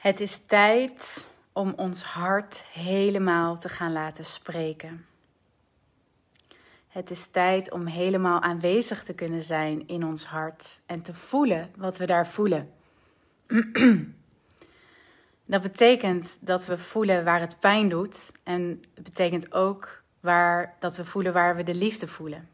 Het 0.00 0.20
is 0.20 0.44
tijd 0.44 1.28
om 1.52 1.72
ons 1.76 2.02
hart 2.02 2.64
helemaal 2.72 3.58
te 3.58 3.68
gaan 3.68 3.92
laten 3.92 4.24
spreken. 4.24 5.06
Het 6.88 7.10
is 7.10 7.26
tijd 7.26 7.70
om 7.70 7.86
helemaal 7.86 8.40
aanwezig 8.40 9.04
te 9.04 9.14
kunnen 9.14 9.42
zijn 9.42 9.88
in 9.88 10.04
ons 10.04 10.24
hart 10.24 10.80
en 10.86 11.02
te 11.02 11.14
voelen 11.14 11.70
wat 11.76 11.98
we 11.98 12.06
daar 12.06 12.26
voelen. 12.26 12.72
Dat 15.44 15.62
betekent 15.62 16.38
dat 16.40 16.66
we 16.66 16.78
voelen 16.78 17.24
waar 17.24 17.40
het 17.40 17.58
pijn 17.58 17.88
doet 17.88 18.32
en 18.42 18.82
het 18.94 19.04
betekent 19.04 19.52
ook 19.52 20.02
waar, 20.20 20.76
dat 20.78 20.96
we 20.96 21.04
voelen 21.04 21.32
waar 21.32 21.56
we 21.56 21.62
de 21.62 21.74
liefde 21.74 22.08
voelen. 22.08 22.48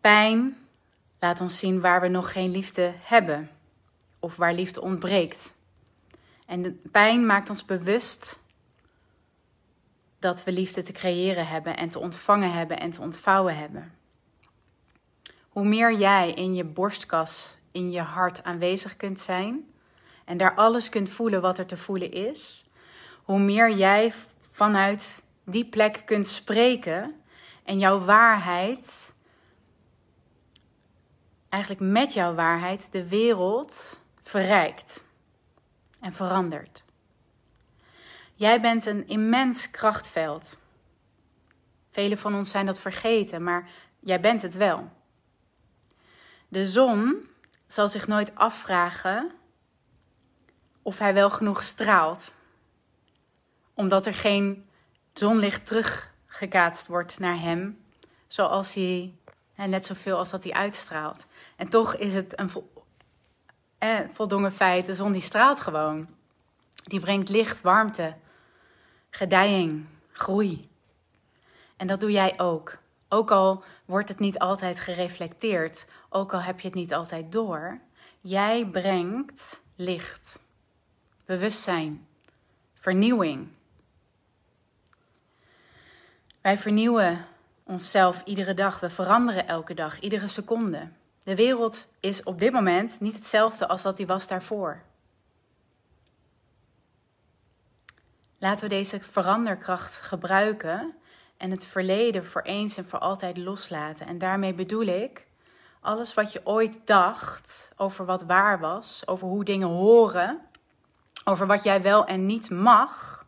Pijn 0.00 0.56
laat 1.18 1.40
ons 1.40 1.58
zien 1.58 1.80
waar 1.80 2.00
we 2.00 2.08
nog 2.08 2.32
geen 2.32 2.50
liefde 2.50 2.92
hebben 3.02 3.50
of 4.18 4.36
waar 4.36 4.54
liefde 4.54 4.80
ontbreekt. 4.80 5.52
En 6.46 6.62
de 6.62 6.72
pijn 6.72 7.26
maakt 7.26 7.48
ons 7.48 7.64
bewust 7.64 8.38
dat 10.18 10.44
we 10.44 10.52
liefde 10.52 10.82
te 10.82 10.92
creëren 10.92 11.46
hebben 11.46 11.76
en 11.76 11.88
te 11.88 11.98
ontvangen 11.98 12.52
hebben 12.52 12.80
en 12.80 12.90
te 12.90 13.00
ontvouwen 13.00 13.56
hebben. 13.56 13.94
Hoe 15.48 15.64
meer 15.64 15.98
jij 15.98 16.32
in 16.32 16.54
je 16.54 16.64
borstkas, 16.64 17.58
in 17.72 17.90
je 17.90 18.00
hart 18.00 18.44
aanwezig 18.44 18.96
kunt 18.96 19.20
zijn 19.20 19.70
en 20.24 20.36
daar 20.36 20.54
alles 20.54 20.88
kunt 20.88 21.10
voelen 21.10 21.40
wat 21.40 21.58
er 21.58 21.66
te 21.66 21.76
voelen 21.76 22.12
is, 22.12 22.66
hoe 23.22 23.38
meer 23.38 23.76
jij 23.76 24.12
vanuit 24.50 25.22
die 25.44 25.64
plek 25.64 26.02
kunt 26.04 26.26
spreken 26.26 27.20
en 27.64 27.78
jouw 27.78 27.98
waarheid, 27.98 29.14
eigenlijk 31.48 31.92
met 31.92 32.12
jouw 32.12 32.34
waarheid, 32.34 32.92
de 32.92 33.08
wereld 33.08 34.02
verrijkt 34.28 35.04
en 36.00 36.12
verandert. 36.12 36.84
Jij 38.34 38.60
bent 38.60 38.86
een 38.86 39.08
immens 39.08 39.70
krachtveld. 39.70 40.58
Velen 41.90 42.18
van 42.18 42.34
ons 42.34 42.50
zijn 42.50 42.66
dat 42.66 42.80
vergeten, 42.80 43.42
maar 43.42 43.68
jij 44.00 44.20
bent 44.20 44.42
het 44.42 44.54
wel. 44.54 44.90
De 46.48 46.66
zon 46.66 47.28
zal 47.66 47.88
zich 47.88 48.06
nooit 48.06 48.34
afvragen 48.34 49.32
of 50.82 50.98
hij 50.98 51.14
wel 51.14 51.30
genoeg 51.30 51.62
straalt, 51.62 52.32
omdat 53.74 54.06
er 54.06 54.14
geen 54.14 54.68
zonlicht 55.12 55.66
teruggekaatst 55.66 56.86
wordt 56.86 57.18
naar 57.18 57.40
hem, 57.40 57.84
zoals 58.26 58.74
hij, 58.74 59.14
net 59.54 59.84
zoveel 59.84 60.16
als 60.16 60.30
dat 60.30 60.44
hij 60.44 60.52
uitstraalt. 60.52 61.26
En 61.56 61.68
toch 61.68 61.96
is 61.96 62.14
het 62.14 62.38
een 62.38 62.50
eh, 63.78 63.98
voldongen 64.12 64.52
feit, 64.52 64.86
de 64.86 64.94
zon 64.94 65.12
die 65.12 65.20
straalt 65.20 65.60
gewoon. 65.60 66.08
Die 66.84 67.00
brengt 67.00 67.28
licht, 67.28 67.60
warmte, 67.60 68.14
gedijing, 69.10 69.86
groei. 70.12 70.68
En 71.76 71.86
dat 71.86 72.00
doe 72.00 72.10
jij 72.10 72.38
ook. 72.38 72.78
Ook 73.08 73.30
al 73.30 73.64
wordt 73.84 74.08
het 74.08 74.18
niet 74.18 74.38
altijd 74.38 74.80
gereflecteerd, 74.80 75.86
ook 76.08 76.32
al 76.32 76.40
heb 76.40 76.60
je 76.60 76.66
het 76.66 76.76
niet 76.76 76.94
altijd 76.94 77.32
door, 77.32 77.80
jij 78.18 78.66
brengt 78.66 79.62
licht, 79.76 80.40
bewustzijn, 81.24 82.06
vernieuwing. 82.74 83.48
Wij 86.40 86.58
vernieuwen 86.58 87.26
onszelf 87.64 88.22
iedere 88.24 88.54
dag, 88.54 88.80
we 88.80 88.90
veranderen 88.90 89.46
elke 89.46 89.74
dag, 89.74 90.00
iedere 90.00 90.28
seconde. 90.28 90.88
De 91.28 91.34
wereld 91.34 91.88
is 92.00 92.22
op 92.22 92.38
dit 92.40 92.52
moment 92.52 93.00
niet 93.00 93.14
hetzelfde 93.14 93.68
als 93.68 93.82
dat 93.82 93.96
die 93.96 94.06
was 94.06 94.28
daarvoor. 94.28 94.82
Laten 98.38 98.68
we 98.68 98.74
deze 98.74 99.00
veranderkracht 99.00 99.96
gebruiken 99.96 100.94
en 101.36 101.50
het 101.50 101.64
verleden 101.64 102.26
voor 102.26 102.42
eens 102.42 102.76
en 102.76 102.88
voor 102.88 102.98
altijd 102.98 103.36
loslaten. 103.36 104.06
En 104.06 104.18
daarmee 104.18 104.54
bedoel 104.54 104.86
ik 104.86 105.26
alles 105.80 106.14
wat 106.14 106.32
je 106.32 106.46
ooit 106.46 106.80
dacht 106.84 107.72
over 107.76 108.04
wat 108.04 108.22
waar 108.22 108.58
was, 108.58 109.06
over 109.06 109.28
hoe 109.28 109.44
dingen 109.44 109.68
horen, 109.68 110.40
over 111.24 111.46
wat 111.46 111.62
jij 111.62 111.82
wel 111.82 112.06
en 112.06 112.26
niet 112.26 112.50
mag, 112.50 113.26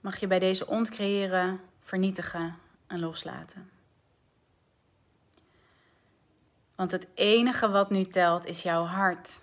mag 0.00 0.16
je 0.16 0.26
bij 0.26 0.38
deze 0.38 0.66
ontcreëren, 0.66 1.60
vernietigen 1.80 2.58
en 2.86 3.00
loslaten. 3.00 3.71
Want 6.82 6.94
het 6.94 7.06
enige 7.14 7.70
wat 7.70 7.90
nu 7.90 8.04
telt 8.04 8.46
is 8.46 8.62
jouw 8.62 8.84
hart. 8.84 9.40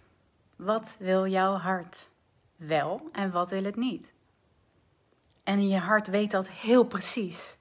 Wat 0.55 0.95
wil 0.99 1.27
jouw 1.27 1.53
hart 1.53 2.09
wel 2.55 3.09
en 3.11 3.31
wat 3.31 3.49
wil 3.49 3.63
het 3.63 3.75
niet? 3.75 4.13
En 5.43 5.67
je 5.67 5.77
hart 5.77 6.07
weet 6.07 6.31
dat 6.31 6.49
heel 6.49 6.83
precies. 6.83 7.57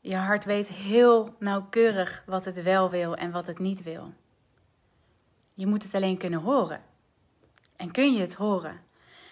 Je 0.00 0.16
hart 0.16 0.44
weet 0.44 0.68
heel 0.68 1.34
nauwkeurig 1.38 2.22
wat 2.26 2.44
het 2.44 2.62
wel 2.62 2.90
wil 2.90 3.14
en 3.14 3.30
wat 3.30 3.46
het 3.46 3.58
niet 3.58 3.82
wil. 3.82 4.12
Je 5.54 5.66
moet 5.66 5.82
het 5.82 5.94
alleen 5.94 6.18
kunnen 6.18 6.40
horen. 6.40 6.82
En 7.76 7.90
kun 7.90 8.12
je 8.12 8.20
het 8.20 8.34
horen? 8.34 8.80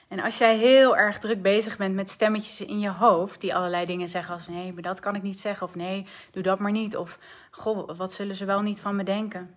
En 0.08 0.20
als 0.20 0.38
jij 0.38 0.56
heel 0.56 0.96
erg 0.96 1.18
druk 1.18 1.42
bezig 1.42 1.76
bent 1.76 1.94
met 1.94 2.10
stemmetjes 2.10 2.60
in 2.60 2.80
je 2.80 2.90
hoofd, 2.90 3.40
die 3.40 3.54
allerlei 3.54 3.86
dingen 3.86 4.08
zeggen 4.08 4.34
als 4.34 4.48
nee, 4.48 4.72
maar 4.72 4.82
dat 4.82 5.00
kan 5.00 5.14
ik 5.14 5.22
niet 5.22 5.40
zeggen, 5.40 5.66
of 5.66 5.74
nee, 5.74 6.06
doe 6.30 6.42
dat 6.42 6.58
maar 6.58 6.72
niet, 6.72 6.96
of 6.96 7.18
goh, 7.50 7.96
wat 7.96 8.12
zullen 8.12 8.34
ze 8.34 8.44
wel 8.44 8.62
niet 8.62 8.80
van 8.80 8.96
me 8.96 9.02
denken? 9.02 9.56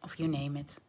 Of 0.00 0.14
you 0.14 0.28
name 0.28 0.58
it. 0.58 0.80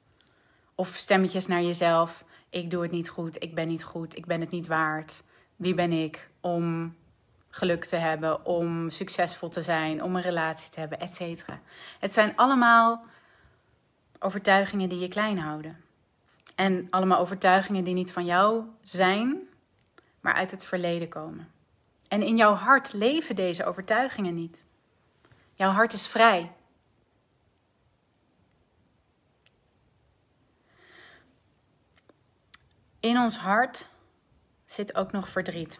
Of 0.76 0.88
stemmetjes 0.88 1.48
naar 1.48 1.62
jezelf, 1.62 2.26
ik 2.50 2.72
doe 2.72 2.82
het 2.82 2.92
niet 2.92 3.10
goed, 3.10 3.44
ik 3.44 3.56
ben 3.56 3.68
niet 3.68 3.84
goed, 3.84 4.18
ik 4.18 4.26
ben 4.26 4.42
het 4.42 4.52
niet 4.52 4.68
waard. 4.68 5.24
Wie 5.56 5.74
ben 5.74 5.92
ik 5.92 6.30
om 6.42 6.96
geluk 7.50 7.86
te 7.86 7.96
hebben, 7.96 8.46
om 8.46 8.90
succesvol 8.90 9.50
te 9.50 9.62
zijn, 9.62 10.04
om 10.04 10.16
een 10.16 10.22
relatie 10.22 10.72
te 10.72 10.80
hebben, 10.80 11.00
etc. 11.00 11.46
Het 12.00 12.14
zijn 12.14 12.36
allemaal 12.36 13.06
overtuigingen 14.20 14.90
die 14.90 15.00
je 15.00 15.08
klein 15.08 15.40
houden. 15.40 15.87
En 16.58 16.88
allemaal 16.90 17.20
overtuigingen 17.20 17.84
die 17.84 17.94
niet 17.94 18.12
van 18.12 18.26
jou 18.26 18.64
zijn, 18.82 19.48
maar 20.22 20.34
uit 20.34 20.52
het 20.52 20.64
verleden 20.64 21.10
komen. 21.10 21.52
En 22.08 22.22
in 22.22 22.38
jouw 22.38 22.54
hart 22.54 22.94
leven 22.94 23.36
deze 23.36 23.66
overtuigingen 23.66 24.34
niet. 24.34 24.64
Jouw 25.54 25.72
hart 25.72 25.94
is 25.94 26.08
vrij. 26.08 26.52
In 33.00 33.18
ons 33.18 33.38
hart 33.38 33.90
zit 34.66 34.96
ook 34.96 35.12
nog 35.12 35.30
verdriet. 35.30 35.80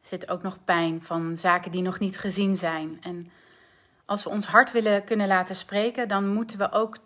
Zit 0.00 0.28
ook 0.28 0.42
nog 0.42 0.64
pijn 0.64 1.02
van 1.02 1.36
zaken 1.36 1.70
die 1.70 1.82
nog 1.82 1.98
niet 1.98 2.18
gezien 2.18 2.56
zijn. 2.56 3.02
En 3.02 3.30
als 4.04 4.24
we 4.24 4.30
ons 4.30 4.46
hart 4.46 4.72
willen 4.72 5.04
kunnen 5.04 5.28
laten 5.28 5.56
spreken, 5.56 6.08
dan 6.08 6.28
moeten 6.28 6.58
we 6.58 6.72
ook 6.72 6.96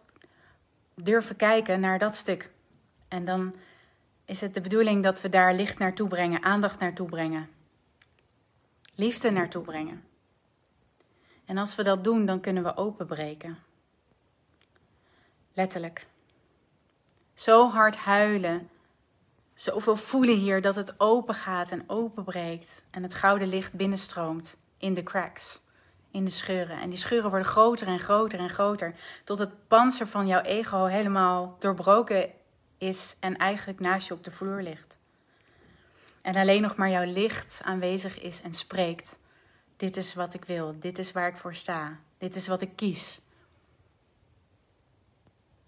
durven 0.94 1.36
kijken 1.36 1.80
naar 1.80 1.98
dat 1.98 2.16
stuk. 2.16 2.50
En 3.08 3.24
dan 3.24 3.54
is 4.24 4.40
het 4.40 4.54
de 4.54 4.60
bedoeling 4.60 5.02
dat 5.02 5.20
we 5.20 5.28
daar 5.28 5.54
licht 5.54 5.78
naartoe 5.78 6.08
brengen, 6.08 6.42
aandacht 6.42 6.78
naartoe 6.78 7.08
brengen, 7.08 7.50
liefde 8.94 9.30
naartoe 9.30 9.62
brengen. 9.62 10.04
En 11.44 11.58
als 11.58 11.76
we 11.76 11.82
dat 11.82 12.04
doen, 12.04 12.26
dan 12.26 12.40
kunnen 12.40 12.62
we 12.62 12.76
openbreken. 12.76 13.58
Letterlijk. 15.52 16.06
Zo 17.34 17.68
hard 17.68 17.96
huilen, 17.96 18.68
zoveel 19.54 19.96
voelen 19.96 20.36
hier 20.36 20.60
dat 20.60 20.74
het 20.74 21.00
open 21.00 21.34
gaat 21.34 21.70
en 21.70 21.84
openbreekt 21.86 22.82
en 22.90 23.02
het 23.02 23.14
gouden 23.14 23.48
licht 23.48 23.72
binnenstroomt 23.72 24.56
in 24.78 24.94
de 24.94 25.02
cracks 25.02 25.62
in 26.14 26.24
de 26.24 26.30
scheuren. 26.30 26.80
En 26.80 26.88
die 26.88 26.98
scheuren 26.98 27.30
worden 27.30 27.48
groter 27.48 27.86
en 27.86 28.00
groter 28.00 28.38
en 28.38 28.50
groter. 28.50 28.94
Tot 29.24 29.38
het 29.38 29.66
panzer 29.68 30.06
van 30.06 30.26
jouw 30.26 30.40
ego 30.40 30.84
helemaal 30.84 31.56
doorbroken 31.58 32.30
is 32.78 33.16
en 33.20 33.36
eigenlijk 33.36 33.80
naast 33.80 34.08
je 34.08 34.14
op 34.14 34.24
de 34.24 34.30
vloer 34.30 34.62
ligt. 34.62 34.98
En 36.22 36.36
alleen 36.36 36.62
nog 36.62 36.76
maar 36.76 36.90
jouw 36.90 37.04
licht 37.04 37.60
aanwezig 37.64 38.20
is 38.20 38.42
en 38.42 38.52
spreekt. 38.52 39.18
Dit 39.76 39.96
is 39.96 40.14
wat 40.14 40.34
ik 40.34 40.44
wil. 40.44 40.76
Dit 40.80 40.98
is 40.98 41.12
waar 41.12 41.28
ik 41.28 41.36
voor 41.36 41.54
sta. 41.54 41.98
Dit 42.18 42.36
is 42.36 42.46
wat 42.46 42.60
ik 42.60 42.76
kies. 42.76 43.20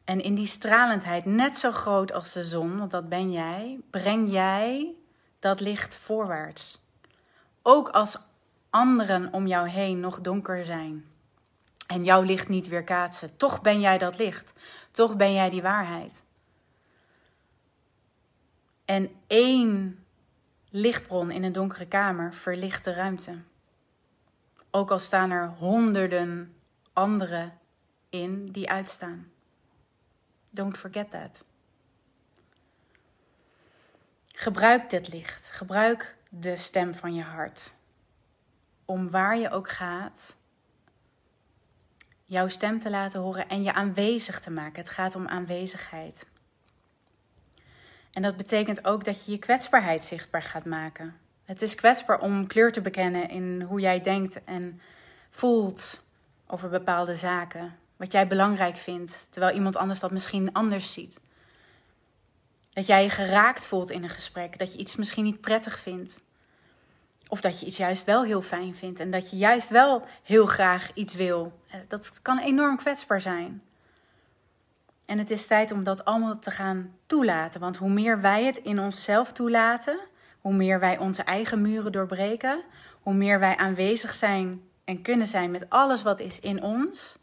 En 0.04 0.22
in 0.22 0.34
die 0.34 0.46
stralendheid, 0.46 1.24
net 1.24 1.56
zo 1.56 1.70
groot 1.70 2.12
als 2.12 2.32
de 2.32 2.44
zon, 2.44 2.78
want 2.78 2.90
dat 2.90 3.08
ben 3.08 3.32
jij, 3.32 3.80
breng 3.90 4.30
jij 4.30 4.94
dat 5.38 5.60
licht 5.60 5.96
voorwaarts. 5.96 6.80
Ook 7.62 7.88
als 7.88 8.18
anderen 8.76 9.32
om 9.32 9.46
jou 9.46 9.68
heen 9.68 10.00
nog 10.00 10.20
donker 10.20 10.64
zijn 10.64 11.04
en 11.86 12.04
jouw 12.04 12.22
licht 12.22 12.48
niet 12.48 12.68
weerkaatsen. 12.68 13.36
Toch 13.36 13.62
ben 13.62 13.80
jij 13.80 13.98
dat 13.98 14.18
licht. 14.18 14.52
Toch 14.90 15.16
ben 15.16 15.32
jij 15.32 15.50
die 15.50 15.62
waarheid. 15.62 16.22
En 18.84 19.10
één 19.26 20.04
lichtbron 20.70 21.30
in 21.30 21.42
een 21.42 21.52
donkere 21.52 21.86
kamer 21.86 22.34
verlicht 22.34 22.84
de 22.84 22.92
ruimte. 22.92 23.38
Ook 24.70 24.90
al 24.90 24.98
staan 24.98 25.30
er 25.30 25.48
honderden 25.48 26.54
anderen 26.92 27.58
in 28.08 28.46
die 28.52 28.70
uitstaan. 28.70 29.30
Don't 30.50 30.76
forget 30.76 31.10
that. 31.10 31.44
Gebruik 34.26 34.90
dit 34.90 35.12
licht. 35.12 35.50
Gebruik 35.50 36.16
de 36.28 36.56
stem 36.56 36.94
van 36.94 37.14
je 37.14 37.22
hart. 37.22 37.75
Om 38.86 39.10
waar 39.10 39.38
je 39.38 39.50
ook 39.50 39.70
gaat, 39.70 40.36
jouw 42.24 42.48
stem 42.48 42.78
te 42.78 42.90
laten 42.90 43.20
horen 43.20 43.48
en 43.48 43.62
je 43.62 43.72
aanwezig 43.72 44.40
te 44.40 44.50
maken. 44.50 44.82
Het 44.82 44.92
gaat 44.92 45.14
om 45.14 45.28
aanwezigheid. 45.28 46.26
En 48.12 48.22
dat 48.22 48.36
betekent 48.36 48.84
ook 48.84 49.04
dat 49.04 49.24
je 49.24 49.32
je 49.32 49.38
kwetsbaarheid 49.38 50.04
zichtbaar 50.04 50.42
gaat 50.42 50.64
maken. 50.64 51.16
Het 51.44 51.62
is 51.62 51.74
kwetsbaar 51.74 52.20
om 52.20 52.46
kleur 52.46 52.72
te 52.72 52.80
bekennen 52.80 53.28
in 53.28 53.62
hoe 53.62 53.80
jij 53.80 54.00
denkt 54.00 54.44
en 54.44 54.80
voelt 55.30 56.04
over 56.46 56.68
bepaalde 56.68 57.14
zaken. 57.14 57.76
Wat 57.96 58.12
jij 58.12 58.26
belangrijk 58.26 58.76
vindt, 58.76 59.26
terwijl 59.30 59.54
iemand 59.54 59.76
anders 59.76 60.00
dat 60.00 60.10
misschien 60.10 60.52
anders 60.52 60.92
ziet. 60.92 61.20
Dat 62.70 62.86
jij 62.86 63.02
je 63.02 63.10
geraakt 63.10 63.66
voelt 63.66 63.90
in 63.90 64.02
een 64.02 64.10
gesprek, 64.10 64.58
dat 64.58 64.72
je 64.72 64.78
iets 64.78 64.96
misschien 64.96 65.24
niet 65.24 65.40
prettig 65.40 65.78
vindt. 65.78 66.20
Of 67.28 67.40
dat 67.40 67.60
je 67.60 67.66
iets 67.66 67.76
juist 67.76 68.04
wel 68.04 68.24
heel 68.24 68.42
fijn 68.42 68.74
vindt 68.74 69.00
en 69.00 69.10
dat 69.10 69.30
je 69.30 69.36
juist 69.36 69.68
wel 69.68 70.04
heel 70.22 70.46
graag 70.46 70.90
iets 70.94 71.14
wil. 71.14 71.60
Eh, 71.68 71.80
dat 71.88 72.22
kan 72.22 72.38
enorm 72.38 72.76
kwetsbaar 72.76 73.20
zijn. 73.20 73.62
En 75.06 75.18
het 75.18 75.30
is 75.30 75.46
tijd 75.46 75.72
om 75.72 75.84
dat 75.84 76.04
allemaal 76.04 76.38
te 76.38 76.50
gaan 76.50 76.94
toelaten. 77.06 77.60
Want 77.60 77.76
hoe 77.76 77.90
meer 77.90 78.20
wij 78.20 78.44
het 78.44 78.56
in 78.56 78.80
onszelf 78.80 79.32
toelaten, 79.32 79.98
hoe 80.40 80.54
meer 80.54 80.80
wij 80.80 80.98
onze 80.98 81.22
eigen 81.22 81.60
muren 81.60 81.92
doorbreken, 81.92 82.62
hoe 83.00 83.14
meer 83.14 83.38
wij 83.38 83.56
aanwezig 83.56 84.14
zijn 84.14 84.62
en 84.84 85.02
kunnen 85.02 85.26
zijn 85.26 85.50
met 85.50 85.70
alles 85.70 86.02
wat 86.02 86.20
is 86.20 86.40
in 86.40 86.62
ons, 86.62 87.18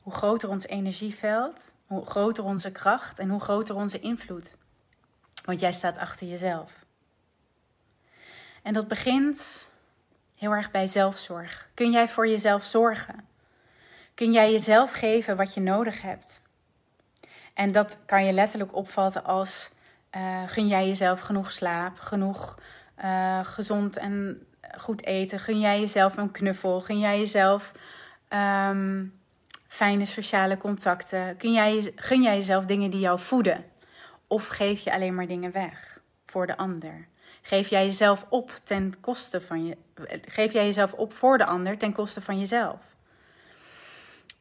hoe 0.00 0.12
groter 0.12 0.48
ons 0.48 0.66
energieveld, 0.66 1.72
hoe 1.86 2.06
groter 2.06 2.44
onze 2.44 2.72
kracht 2.72 3.18
en 3.18 3.28
hoe 3.28 3.40
groter 3.40 3.74
onze 3.74 4.00
invloed. 4.00 4.56
Want 5.44 5.60
jij 5.60 5.72
staat 5.72 5.96
achter 5.98 6.26
jezelf. 6.26 6.86
En 8.62 8.74
dat 8.74 8.88
begint 8.88 9.70
heel 10.34 10.52
erg 10.52 10.70
bij 10.70 10.86
zelfzorg. 10.86 11.68
Kun 11.74 11.90
jij 11.90 12.08
voor 12.08 12.28
jezelf 12.28 12.64
zorgen? 12.64 13.28
Kun 14.14 14.32
jij 14.32 14.50
jezelf 14.50 14.92
geven 14.92 15.36
wat 15.36 15.54
je 15.54 15.60
nodig 15.60 16.02
hebt? 16.02 16.40
En 17.54 17.72
dat 17.72 17.98
kan 18.06 18.24
je 18.24 18.32
letterlijk 18.32 18.74
opvatten 18.74 19.24
als 19.24 19.70
uh, 20.16 20.42
gun 20.46 20.68
jij 20.68 20.86
jezelf 20.86 21.20
genoeg 21.20 21.52
slaap, 21.52 21.98
genoeg 21.98 22.58
uh, 23.04 23.44
gezond 23.44 23.96
en 23.96 24.46
goed 24.78 25.04
eten? 25.04 25.40
Gun 25.40 25.60
jij 25.60 25.80
jezelf 25.80 26.16
een 26.16 26.30
knuffel? 26.30 26.80
Gun 26.80 26.98
jij 26.98 27.18
jezelf 27.18 27.72
um, 28.68 29.20
fijne 29.68 30.04
sociale 30.04 30.56
contacten? 30.56 31.36
Kun 31.36 31.52
jij, 31.52 31.92
gun 31.96 32.22
jij 32.22 32.36
jezelf 32.36 32.64
dingen 32.64 32.90
die 32.90 33.00
jou 33.00 33.18
voeden? 33.18 33.64
Of 34.26 34.46
geef 34.46 34.80
je 34.80 34.92
alleen 34.92 35.14
maar 35.14 35.26
dingen 35.26 35.52
weg 35.52 36.00
voor 36.26 36.46
de 36.46 36.56
ander? 36.56 37.08
Geef 37.42 37.68
jij 37.68 37.84
jezelf 37.84 38.26
op 38.28 38.60
ten 38.64 39.00
koste 39.00 39.40
van 39.40 39.66
je. 39.66 39.76
Geef 40.28 40.52
jij 40.52 40.66
jezelf 40.66 40.92
op 40.92 41.12
voor 41.12 41.38
de 41.38 41.44
ander 41.44 41.78
ten 41.78 41.92
koste 41.92 42.20
van 42.20 42.38
jezelf? 42.38 42.80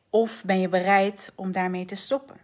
Of 0.09 0.43
ben 0.43 0.59
je 0.59 0.69
bereid 0.69 1.31
om 1.35 1.51
daarmee 1.51 1.85
te 1.85 1.95
stoppen? 1.95 2.37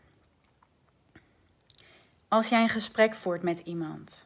Als 2.27 2.49
jij 2.49 2.61
een 2.61 2.69
gesprek 2.69 3.15
voert 3.15 3.43
met 3.43 3.59
iemand, 3.59 4.25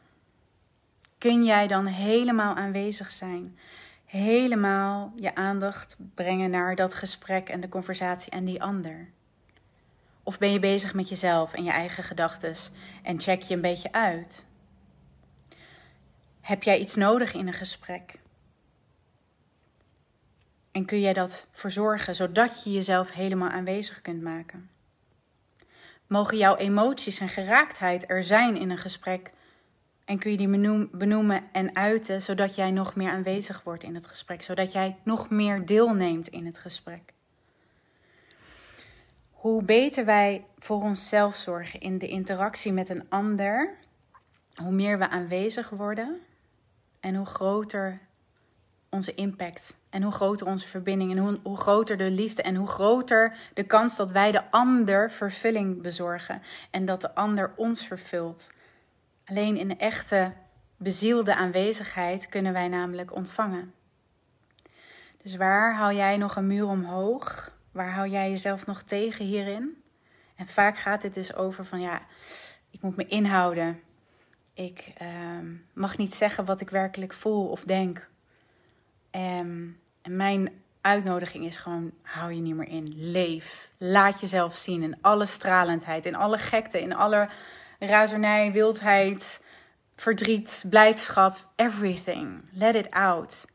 kun 1.18 1.44
jij 1.44 1.68
dan 1.68 1.86
helemaal 1.86 2.56
aanwezig 2.56 3.12
zijn? 3.12 3.58
Helemaal 4.06 5.14
je 5.16 5.36
aandacht 5.36 5.96
brengen 6.16 6.50
naar 6.50 6.76
dat 6.76 6.94
gesprek 6.94 7.50
en 7.50 7.62
de 7.62 7.70
conversatie 7.70 8.32
en 8.32 8.46
die 8.46 8.64
ander? 8.64 9.10
Of 10.24 10.38
ben 10.38 10.52
je 10.52 10.60
bezig 10.60 10.94
met 10.94 11.10
jezelf 11.10 11.54
en 11.54 11.64
je 11.64 11.72
eigen 11.72 12.04
gedachten 12.04 12.56
en 13.04 13.20
check 13.20 13.42
je 13.42 13.54
een 13.54 13.62
beetje 13.62 13.92
uit? 13.92 14.47
Heb 16.48 16.64
jij 16.64 16.80
iets 16.80 16.96
nodig 16.96 17.34
in 17.34 17.48
een 17.48 17.54
gesprek? 17.54 18.20
En 20.72 20.86
kun 20.86 21.00
jij 21.00 21.14
dat 21.14 21.48
verzorgen 21.52 22.16
zodat 22.16 22.64
je 22.64 22.72
jezelf 22.72 23.12
helemaal 23.12 23.50
aanwezig 23.50 24.02
kunt 24.02 24.22
maken? 24.22 24.70
Mogen 26.06 26.38
jouw 26.38 26.56
emoties 26.56 27.20
en 27.20 27.30
geraaktheid 27.30 28.10
er 28.10 28.24
zijn 28.24 28.58
in 28.58 28.70
een 28.70 28.78
gesprek? 28.78 29.32
En 30.06 30.20
kun 30.20 30.32
je 30.32 30.38
die 30.38 30.88
benoemen 30.92 31.44
en 31.52 31.76
uiten 31.76 32.22
zodat 32.22 32.56
jij 32.56 32.72
nog 32.72 32.96
meer 32.96 33.12
aanwezig 33.12 33.64
wordt 33.64 33.84
in 33.84 33.96
het 33.96 34.08
gesprek, 34.08 34.42
zodat 34.42 34.72
jij 34.72 34.98
nog 35.04 35.30
meer 35.30 35.66
deelneemt 35.66 36.28
in 36.28 36.46
het 36.46 36.60
gesprek? 36.60 37.14
Hoe 39.32 39.64
beter 39.64 40.06
wij 40.06 40.46
voor 40.58 40.82
onszelf 40.82 41.36
zorgen 41.36 41.80
in 41.80 41.98
de 41.98 42.08
interactie 42.08 42.72
met 42.72 42.90
een 42.90 43.06
ander, 43.10 43.78
hoe 44.56 44.72
meer 44.72 44.98
we 44.98 45.10
aanwezig 45.10 45.70
worden 45.70 46.22
en 47.08 47.16
hoe 47.16 47.26
groter 47.26 48.00
onze 48.90 49.16
impact 49.16 49.76
en 49.90 50.04
hoe 50.04 50.12
groter 50.12 50.48
onze 50.48 50.68
verbinding 50.68 51.12
en 51.12 51.18
hoe, 51.18 51.40
hoe 51.44 51.58
groter 51.58 51.98
de 51.98 52.12
liefde 52.12 52.42
en 52.42 52.56
hoe 52.56 52.68
groter 52.68 53.38
de 53.54 53.64
kans 53.64 53.96
dat 53.96 54.12
wij 54.12 54.32
de 54.32 54.52
ander 54.52 55.12
vervulling 55.12 55.82
bezorgen 55.82 56.42
en 56.72 56.86
dat 56.86 57.02
de 57.02 57.16
ander 57.16 57.54
ons 57.56 57.86
vervult. 57.86 58.52
Alleen 59.26 59.58
in 59.58 59.80
echte 59.80 60.34
bezielde 60.78 61.36
aanwezigheid 61.36 62.30
kunnen 62.30 62.54
wij 62.54 62.68
namelijk 62.68 63.16
ontvangen. 63.16 63.74
Dus 65.18 65.36
waar 65.36 65.76
hou 65.76 65.94
jij 65.94 66.18
nog 66.18 66.36
een 66.36 66.48
muur 66.48 66.68
omhoog? 66.68 67.52
Waar 67.72 67.92
hou 67.92 68.08
jij 68.10 68.30
jezelf 68.30 68.66
nog 68.66 68.82
tegen 68.82 69.26
hierin? 69.26 69.84
En 70.36 70.48
vaak 70.48 70.78
gaat 70.78 71.02
dit 71.02 71.14
dus 71.14 71.36
over 71.36 71.66
van 71.66 71.82
ja, 71.82 72.02
ik 72.72 72.82
moet 72.82 72.96
me 72.96 73.06
inhouden. 73.06 73.82
Ik 74.58 74.94
uh, 75.02 75.08
mag 75.74 75.98
niet 75.98 76.14
zeggen 76.14 76.46
wat 76.46 76.62
ik 76.62 76.70
werkelijk 76.70 77.14
voel 77.14 77.48
of 77.48 77.64
denk. 77.64 78.10
Um, 79.12 79.80
en 80.02 80.16
mijn 80.16 80.62
uitnodiging 80.82 81.46
is 81.46 81.58
gewoon: 81.58 81.92
hou 82.02 82.32
je 82.34 82.42
niet 82.42 82.56
meer 82.56 82.68
in. 82.68 82.94
Leef. 82.96 83.70
Laat 83.78 84.22
jezelf 84.22 84.56
zien 84.56 84.84
in 84.84 84.98
alle 85.02 85.26
stralendheid, 85.26 86.06
in 86.06 86.16
alle 86.16 86.38
gekte, 86.38 86.82
in 86.82 86.96
alle 86.96 87.30
razernij, 87.80 88.52
wildheid, 88.52 89.44
verdriet, 89.96 90.64
blijdschap. 90.70 91.50
Everything. 91.56 92.44
Let 92.52 92.76
it 92.76 92.92
out. 92.92 93.46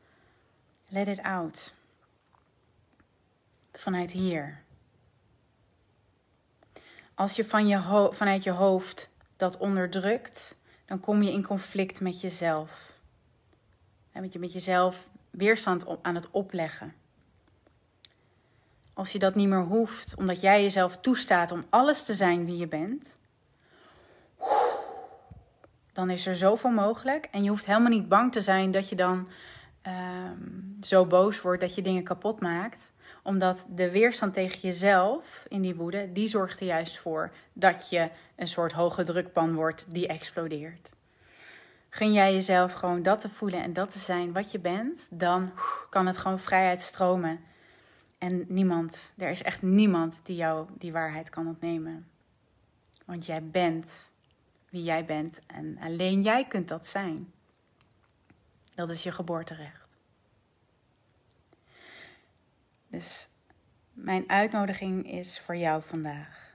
Let 0.88 1.09
it 1.09 1.23
out. 1.23 1.75
Vanuit 3.73 4.11
hier. 4.11 4.62
Als 7.14 7.37
je, 7.37 7.44
van 7.44 7.66
je 7.66 8.09
vanuit 8.12 8.42
je 8.42 8.50
hoofd 8.50 9.11
dat 9.37 9.56
onderdrukt, 9.56 10.61
dan 10.92 11.00
kom 11.00 11.22
je 11.22 11.32
in 11.32 11.46
conflict 11.46 12.00
met 12.00 12.20
jezelf. 12.20 13.00
En 14.12 14.20
met, 14.20 14.32
je, 14.32 14.38
met 14.38 14.52
jezelf 14.52 15.11
weerstand 15.30 15.84
op, 15.84 15.99
aan 16.06 16.14
het 16.14 16.30
opleggen. 16.30 16.94
Als 18.92 19.12
je 19.12 19.18
dat 19.18 19.34
niet 19.34 19.49
meer 19.49 19.62
hoeft, 19.62 20.14
omdat 20.16 20.40
jij 20.40 20.62
jezelf 20.62 20.96
toestaat 20.96 21.50
om 21.50 21.64
alles 21.70 22.04
te 22.04 22.14
zijn 22.14 22.44
wie 22.44 22.56
je 22.56 22.66
bent, 22.66 23.16
dan 25.92 26.11
is 26.11 26.26
er 26.26 26.37
zoveel 26.37 26.70
mogelijk. 26.70 27.28
En 27.30 27.42
je 27.42 27.49
hoeft 27.49 27.66
helemaal 27.66 27.90
niet 27.90 28.08
bang 28.08 28.32
te 28.32 28.40
zijn 28.40 28.70
dat 28.70 28.88
je 28.88 28.96
dan 28.96 29.28
ehm, 29.82 30.49
zo 30.80 31.06
boos 31.06 31.40
wordt 31.40 31.61
dat 31.61 31.75
je 31.75 31.82
dingen 31.82 32.04
kapot 32.04 32.40
maakt. 32.40 32.91
Omdat 33.23 33.64
de 33.69 33.91
weerstand 33.91 34.35
tegen 34.35 34.61
jezelf 34.61 35.45
in 35.49 35.62
die 35.62 35.75
woede, 35.75 36.12
die 36.12 36.29
zorgt 36.29 36.61
er 36.61 36.67
juist 36.67 36.99
voor 36.99 37.33
dat 37.52 37.91
je 37.91 38.11
een 38.37 38.49
soort 38.49 38.73
hoge 38.73 39.02
drukpan 39.02 39.55
wordt 39.55 39.85
die 39.88 40.07
explodeert. 40.07 40.91
Gun 41.88 42.12
jij 42.12 42.33
jezelf 42.33 42.73
gewoon 42.73 43.02
dat 43.02 43.21
te 43.21 43.29
voelen 43.29 43.62
en 43.62 43.73
dat 43.73 43.93
te 43.93 43.99
zijn 43.99 44.33
wat 44.33 44.50
je 44.50 44.59
bent, 44.59 45.09
dan 45.11 45.52
kan 45.91 46.07
het 46.07 46.17
gewoon 46.17 46.38
vrijheid 46.38 46.81
stromen. 46.81 47.41
En 48.19 48.45
niemand, 48.49 49.12
er 49.17 49.31
is 49.31 49.43
echt 49.43 49.62
niemand 49.62 50.21
die 50.23 50.37
jou 50.37 50.69
die 50.79 50.93
waarheid 50.93 51.31
kan 51.31 51.47
ontnemen. 51.47 52.09
Want 53.05 53.26
jij 53.26 53.45
bent 53.45 54.11
wie 54.69 54.83
jij 54.83 55.05
bent 55.05 55.41
en 55.47 55.79
alleen 55.81 56.23
jij 56.23 56.45
kunt 56.45 56.69
dat 56.69 56.87
zijn. 56.87 57.33
Dat 58.75 58.88
is 58.88 59.02
je 59.02 59.12
geboorterecht. 59.12 59.82
Dus 63.02 63.28
mijn 63.92 64.28
uitnodiging 64.28 65.12
is 65.12 65.40
voor 65.40 65.56
jou 65.56 65.82
vandaag. 65.82 66.54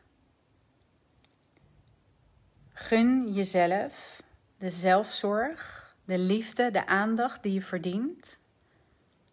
Gun 2.74 3.34
jezelf 3.34 4.24
de 4.58 4.70
zelfzorg, 4.70 5.96
de 6.06 6.20
liefde, 6.20 6.72
de 6.72 6.86
aandacht 6.86 7.44
die 7.44 7.54
je 7.54 7.62
verdient. 7.62 8.40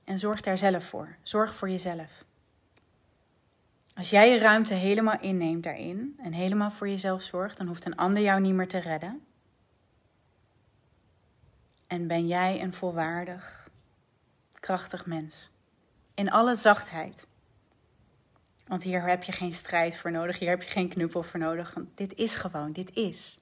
En 0.04 0.18
zorg 0.18 0.40
daar 0.40 0.58
zelf 0.58 0.84
voor. 0.84 1.16
Zorg 1.22 1.54
voor 1.54 1.70
jezelf. 1.70 2.24
Als 3.94 4.10
jij 4.10 4.30
je 4.30 4.38
ruimte 4.38 4.74
helemaal 4.74 5.20
inneemt 5.20 5.62
daarin 5.62 6.18
en 6.22 6.32
helemaal 6.32 6.70
voor 6.70 6.88
jezelf 6.88 7.22
zorgt, 7.22 7.56
dan 7.56 7.66
hoeft 7.66 7.84
een 7.84 7.96
ander 7.96 8.22
jou 8.22 8.40
niet 8.40 8.54
meer 8.54 8.68
te 8.68 8.78
redden. 8.78 9.24
En 11.86 12.06
ben 12.06 12.26
jij 12.26 12.62
een 12.62 12.72
volwaardig, 12.72 13.70
krachtig 14.60 15.06
mens. 15.06 15.52
In 16.14 16.30
alle 16.30 16.54
zachtheid. 16.54 17.26
Want 18.66 18.82
hier 18.82 19.02
heb 19.02 19.22
je 19.22 19.32
geen 19.32 19.52
strijd 19.52 19.96
voor 19.96 20.10
nodig, 20.10 20.38
hier 20.38 20.48
heb 20.48 20.62
je 20.62 20.70
geen 20.70 20.88
knuppel 20.88 21.22
voor 21.22 21.40
nodig. 21.40 21.74
Want 21.74 21.96
dit 21.96 22.14
is 22.14 22.34
gewoon, 22.34 22.72
dit 22.72 22.94
is. 22.94 23.38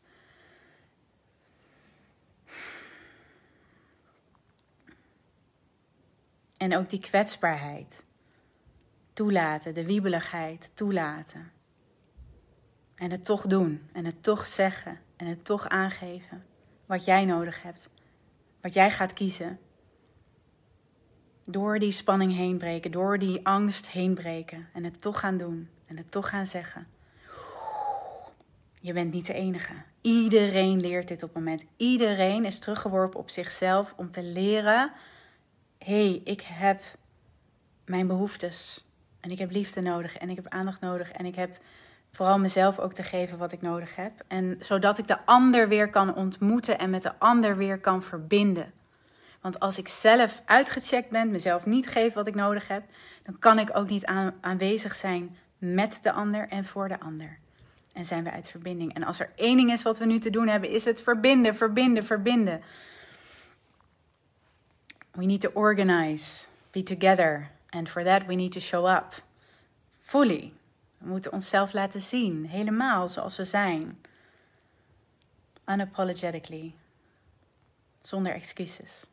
En 6.57 6.77
ook 6.77 6.91
die 6.91 7.01
kwetsbaarheid. 7.01 8.05
Toelaten, 9.13 9.75
de 9.75 9.85
wiebeligheid 9.85 10.71
toelaten. 10.75 11.53
En 12.95 13.11
het 13.11 13.25
toch 13.25 13.47
doen, 13.47 13.89
en 13.93 14.05
het 14.05 14.23
toch 14.23 14.47
zeggen, 14.47 15.01
en 15.17 15.27
het 15.27 15.45
toch 15.45 15.69
aangeven. 15.69 16.45
Wat 16.87 17.05
jij 17.05 17.25
nodig 17.25 17.63
hebt, 17.63 17.89
wat 18.61 18.75
jij 18.75 18.91
gaat 18.91 19.13
kiezen. 19.13 19.59
Door 21.45 21.79
die 21.79 21.91
spanning 21.91 22.37
heen 22.37 22.59
breken, 22.59 22.91
door 22.91 23.19
die 23.19 23.47
angst 23.47 23.89
heen 23.89 24.15
breken. 24.15 24.69
En 24.73 24.85
het 24.85 25.01
toch 25.01 25.21
gaan 25.21 25.37
doen, 25.37 25.69
en 25.87 25.97
het 25.97 26.11
toch 26.11 26.29
gaan 26.29 26.47
zeggen. 26.47 26.87
Je 28.81 28.93
bent 28.93 29.13
niet 29.13 29.27
de 29.27 29.35
enige. 29.35 29.73
Iedereen 30.01 30.81
leert 30.81 31.09
dit 31.09 31.23
op 31.23 31.35
het 31.35 31.39
moment. 31.39 31.65
Iedereen 31.77 32.45
is 32.45 32.59
teruggeworpen 32.59 33.21
op 33.21 33.31
zichzelf 33.31 33.95
om 33.97 34.11
te 34.11 34.23
leren: 34.23 34.93
hé, 35.79 36.09
hey, 36.09 36.21
ik 36.25 36.41
heb 36.41 36.83
mijn 37.85 38.07
behoeftes. 38.07 38.85
En 39.21 39.31
ik 39.31 39.39
heb 39.39 39.51
liefde 39.51 39.81
nodig 39.81 40.17
en 40.17 40.31
ik 40.31 40.37
heb 40.37 40.49
aandacht 40.49 40.81
nodig 40.81 41.13
en 41.13 41.27
ik 41.27 41.35
heb 41.35 41.59
vooral 42.13 42.39
mezelf 42.39 42.79
ook 42.79 42.93
te 42.93 43.03
geven 43.03 43.39
wat 43.39 43.53
ik 43.53 43.63
nodig 43.63 43.97
heb. 43.97 44.13
En 44.29 44.57
zodat 44.61 44.99
ik 44.99 45.07
de 45.07 45.25
ander 45.25 45.69
weer 45.69 45.91
kan 45.91 46.15
ontmoeten 46.15 46.79
en 46.79 46.91
met 46.91 47.03
de 47.03 47.19
ander 47.19 47.57
weer 47.57 47.79
kan 47.79 48.03
verbinden. 48.03 48.73
Want 49.43 49.61
als 49.61 49.79
ik 49.79 49.89
zelf 49.89 50.43
uitgecheckt 50.45 51.11
ben, 51.11 51.31
mezelf 51.31 51.67
niet 51.67 51.89
geef 51.89 52.15
wat 52.15 52.27
ik 52.27 52.35
nodig 52.35 52.69
heb, 52.69 52.83
dan 53.23 53.39
kan 53.39 53.59
ik 53.59 53.77
ook 53.77 53.89
niet 53.89 54.07
aanwezig 54.41 54.95
zijn 54.95 55.37
met 55.59 55.99
de 56.03 56.13
ander 56.13 56.49
en 56.49 56.65
voor 56.65 56.89
de 56.89 57.01
ander. 57.01 57.39
En 57.93 58.05
zijn 58.05 58.25
we 58.25 58.31
uit 58.31 58.49
verbinding. 58.49 58.95
En 58.95 59.05
als 59.05 59.21
er 59.21 59.31
één 59.35 59.57
ding 59.57 59.73
is 59.73 59.83
wat 59.83 59.99
we 59.99 60.05
nu 60.05 60.19
te 60.19 60.31
doen 60.31 60.49
hebben, 60.49 60.71
is 60.71 60.85
het 60.85 61.03
verbinden, 61.03 61.55
verbinden, 61.55 62.05
verbinden. 62.05 62.63
We 65.11 65.25
need 65.25 65.41
to 65.41 65.51
organize, 65.55 66.45
be 66.71 66.83
together. 66.83 67.51
And 67.69 67.89
for 67.89 68.05
that 68.05 68.27
we 68.27 68.35
need 68.35 68.53
to 68.53 68.61
show 68.61 68.89
up. 68.89 69.23
Fully. 69.99 70.53
We 70.99 71.09
moeten 71.09 71.33
onszelf 71.33 71.73
laten 71.73 72.01
zien, 72.01 72.47
helemaal 72.47 73.09
zoals 73.09 73.37
we 73.37 73.45
zijn. 73.45 74.01
Unapologetically. 75.67 76.75
Zonder 78.01 78.35
excuses. 78.35 79.05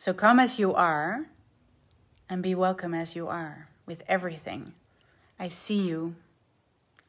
So 0.00 0.14
come 0.14 0.38
as 0.38 0.60
you 0.60 0.72
are 0.74 1.26
and 2.30 2.40
be 2.40 2.54
welcome 2.54 2.94
as 2.94 3.16
you 3.16 3.26
are 3.26 3.66
with 3.84 4.04
everything. 4.06 4.74
I 5.40 5.48
see 5.48 5.88
you 5.88 6.14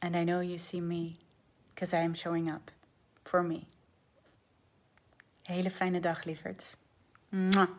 and 0.01 0.17
I 0.17 0.23
know 0.23 0.39
you 0.39 0.57
see 0.57 0.81
me 0.81 1.17
because 1.75 1.93
I 1.93 1.99
am 1.99 2.15
showing 2.15 2.49
up 2.49 2.71
for 3.23 3.43
me. 3.43 3.67
Hele 5.47 5.69
fijne 5.69 6.01
dag, 6.01 6.17
lieverd. 6.25 6.75
Mwah. 7.31 7.69